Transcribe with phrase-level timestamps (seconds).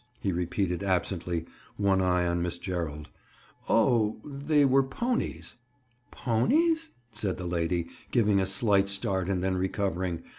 [0.19, 1.45] he repeated absently,
[1.77, 3.09] one eye on Miss Gerald.
[3.69, 5.57] "Oh, they were 'ponies.'"
[6.09, 10.23] "'Ponies,'" said the lady giving a slight start and then recovering.